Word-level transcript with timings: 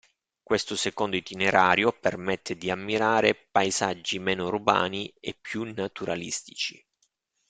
Questo 0.41 0.75
secondo 0.75 1.15
itinerario 1.15 1.91
permette 1.91 2.55
di 2.57 2.71
ammirare 2.71 3.35
paesaggi 3.35 4.17
meno 4.17 4.47
urbani 4.47 5.13
e 5.19 5.37
più 5.39 5.63
naturalistici. 5.63 6.83